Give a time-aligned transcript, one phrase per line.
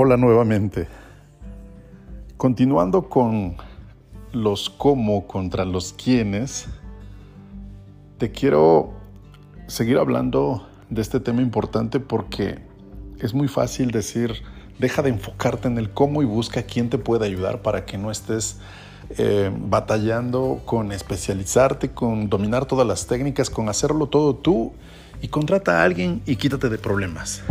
[0.00, 0.86] Hola nuevamente.
[2.36, 3.56] Continuando con
[4.32, 6.68] los cómo contra los quiénes,
[8.16, 8.92] te quiero
[9.66, 12.60] seguir hablando de este tema importante porque
[13.18, 14.44] es muy fácil decir,
[14.78, 18.12] deja de enfocarte en el cómo y busca quién te puede ayudar para que no
[18.12, 18.60] estés
[19.18, 24.74] eh, batallando con especializarte, con dominar todas las técnicas, con hacerlo todo tú
[25.20, 27.42] y contrata a alguien y quítate de problemas.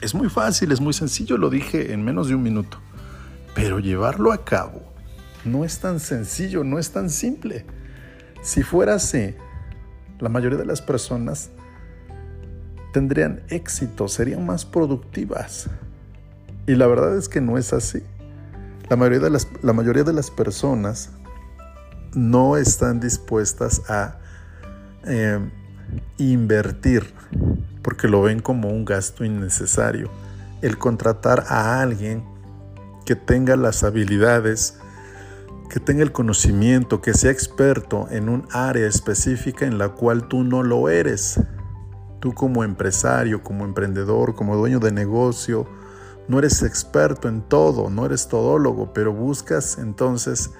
[0.00, 2.78] Es muy fácil, es muy sencillo, lo dije en menos de un minuto,
[3.54, 4.88] pero llevarlo a cabo
[5.44, 7.64] no es tan sencillo, no es tan simple.
[8.42, 9.34] Si fuera así,
[10.20, 11.50] la mayoría de las personas
[12.92, 15.68] tendrían éxito, serían más productivas.
[16.66, 18.02] Y la verdad es que no es así.
[18.88, 21.10] La mayoría de las, la mayoría de las personas
[22.14, 24.18] no están dispuestas a
[25.04, 25.38] eh,
[26.18, 27.12] invertir
[27.88, 30.10] porque lo ven como un gasto innecesario.
[30.60, 32.22] El contratar a alguien
[33.06, 34.78] que tenga las habilidades,
[35.70, 40.44] que tenga el conocimiento, que sea experto en un área específica en la cual tú
[40.44, 41.40] no lo eres.
[42.20, 45.66] Tú como empresario, como emprendedor, como dueño de negocio,
[46.28, 50.50] no eres experto en todo, no eres todólogo, pero buscas entonces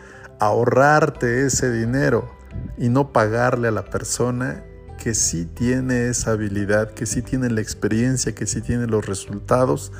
[0.40, 2.30] ahorrarte ese dinero
[2.78, 4.64] y no pagarle a la persona
[5.08, 9.90] que sí tiene esa habilidad, que sí tiene la experiencia, que sí tiene los resultados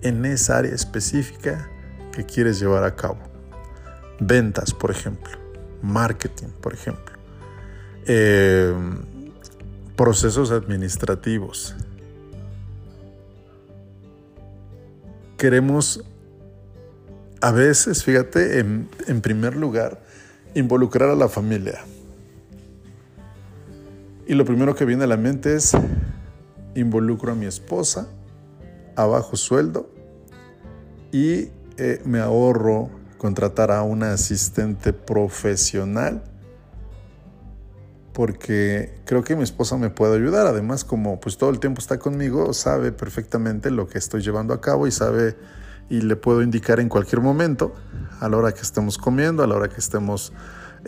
[0.00, 1.68] en esa área específica
[2.10, 3.18] que quieres llevar a cabo.
[4.18, 5.30] Ventas, por ejemplo,
[5.82, 7.14] marketing, por ejemplo,
[8.06, 8.74] eh,
[9.94, 11.76] procesos administrativos.
[15.36, 16.02] Queremos,
[17.42, 20.00] a veces, fíjate, en, en primer lugar,
[20.54, 21.84] involucrar a la familia
[24.26, 25.72] y lo primero que viene a la mente es,
[26.74, 28.08] involucro a mi esposa
[28.96, 29.90] a bajo sueldo
[31.12, 36.22] y eh, me ahorro contratar a una asistente profesional
[38.12, 40.46] porque creo que mi esposa me puede ayudar.
[40.46, 44.60] Además, como pues todo el tiempo está conmigo, sabe perfectamente lo que estoy llevando a
[44.62, 45.36] cabo y sabe
[45.90, 47.74] y le puedo indicar en cualquier momento,
[48.20, 50.32] a la hora que estemos comiendo, a la hora que estemos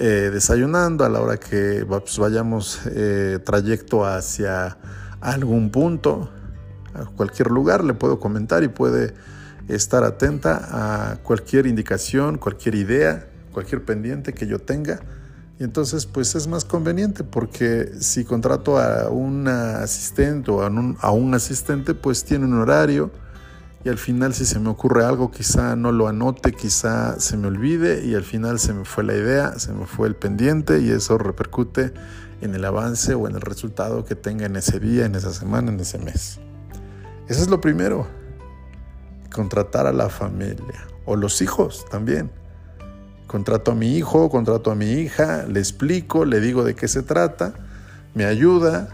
[0.01, 4.79] eh, desayunando, a la hora que pues, vayamos eh, trayecto hacia
[5.21, 6.31] algún punto,
[6.95, 9.13] a cualquier lugar, le puedo comentar y puede
[9.67, 15.01] estar atenta a cualquier indicación, cualquier idea, cualquier pendiente que yo tenga.
[15.59, 20.97] Y entonces pues es más conveniente porque si contrato a un asistente o a un,
[21.01, 23.11] a un asistente pues tiene un horario,
[23.85, 27.47] y al final si se me ocurre algo quizá no lo anote, quizá se me
[27.47, 30.91] olvide y al final se me fue la idea, se me fue el pendiente y
[30.91, 31.93] eso repercute
[32.41, 35.71] en el avance o en el resultado que tenga en ese día, en esa semana,
[35.71, 36.41] en ese mes.
[37.29, 38.07] Eso es lo primero,
[39.33, 42.31] contratar a la familia o los hijos también.
[43.27, 47.03] Contrato a mi hijo, contrato a mi hija, le explico, le digo de qué se
[47.03, 47.53] trata,
[48.15, 48.89] me ayuda,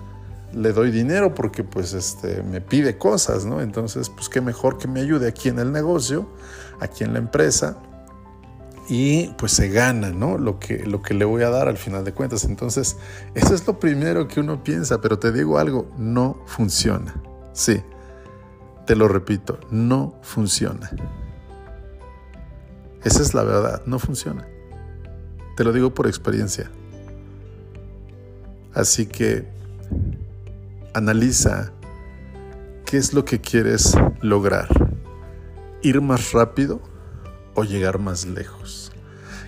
[0.54, 3.60] le doy dinero porque pues este, me pide cosas, ¿no?
[3.60, 6.28] Entonces, pues qué mejor que me ayude aquí en el negocio,
[6.80, 7.78] aquí en la empresa
[8.88, 10.38] y pues se gana, ¿no?
[10.38, 12.44] Lo que, lo que le voy a dar al final de cuentas.
[12.44, 12.96] Entonces,
[13.34, 17.14] eso es lo primero que uno piensa, pero te digo algo, no funciona.
[17.52, 17.82] Sí,
[18.86, 20.90] te lo repito, no funciona.
[23.02, 24.46] Esa es la verdad, no funciona.
[25.56, 26.70] Te lo digo por experiencia.
[28.74, 29.46] Así que
[30.94, 31.72] Analiza
[32.86, 34.68] qué es lo que quieres lograr.
[35.82, 36.80] ¿Ir más rápido
[37.54, 38.92] o llegar más lejos?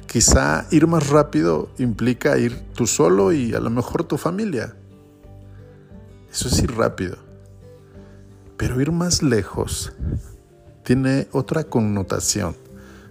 [0.08, 4.74] Quizá ir más rápido implica ir tú solo y a lo mejor tu familia.
[6.32, 7.16] Eso es ir rápido.
[8.56, 9.92] Pero ir más lejos
[10.82, 12.56] tiene otra connotación,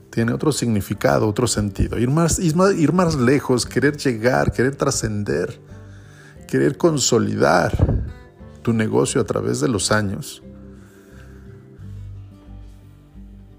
[0.10, 1.98] tiene otro significado, otro sentido.
[1.98, 5.58] Ir más, ir más, lejos, querer llegar, querer trascender,
[6.48, 8.05] querer consolidar
[8.66, 10.42] tu negocio a través de los años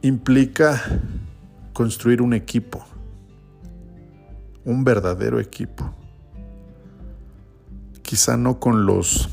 [0.03, 0.83] implica
[1.73, 2.85] construir un equipo,
[4.65, 5.95] un verdadero equipo.
[8.03, 9.29] Quizá no con los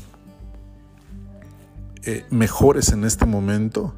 [2.04, 3.94] eh, mejores en este momento,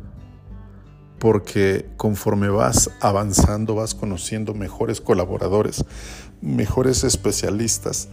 [1.18, 5.84] porque conforme vas avanzando vas conociendo mejores colaboradores,
[6.40, 8.08] mejores especialistas,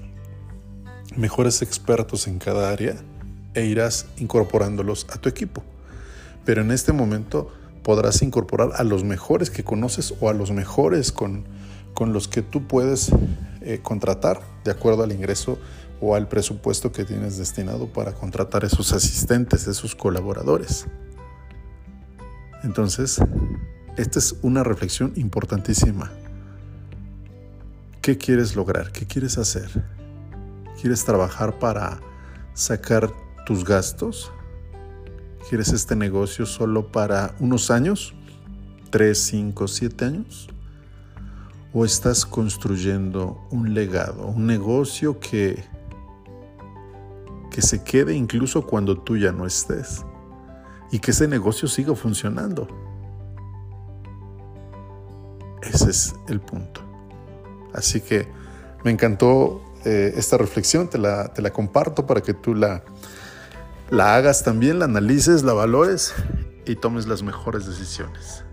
[1.16, 3.02] mejores expertos en cada área
[3.54, 5.64] e irás incorporándolos a tu equipo.
[6.46, 7.52] Pero en este momento
[7.84, 11.46] podrás incorporar a los mejores que conoces o a los mejores con,
[11.94, 13.12] con los que tú puedes
[13.62, 15.58] eh, contratar de acuerdo al ingreso
[16.02, 20.86] o al presupuesto que tienes destinado para contratar esos asistentes, esos colaboradores.
[22.64, 23.20] Entonces,
[23.98, 26.12] esta es una reflexión importantísima.
[28.02, 28.92] ¿Qué quieres lograr?
[28.92, 29.70] ¿Qué quieres hacer?
[30.82, 32.02] ¿Quieres trabajar para
[32.54, 33.14] sacar
[33.46, 34.32] tus gastos?
[35.50, 38.14] ¿Quieres este negocio solo para unos años?
[38.90, 40.48] ¿Tres, cinco, siete años?
[41.74, 45.64] ¿O estás construyendo un legado, un negocio que,
[47.52, 50.06] que se quede incluso cuando tú ya no estés?
[50.92, 52.68] Y que ese negocio siga funcionando.
[55.64, 56.82] Ese es el punto.
[57.74, 58.28] Así que
[58.84, 62.84] me encantó eh, esta reflexión, te la, te la, comparto para que tú la,
[63.94, 66.16] la hagas también, la analices, la valores
[66.66, 68.44] y tomes las mejores decisiones.